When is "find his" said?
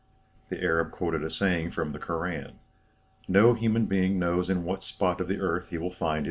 5.91-6.17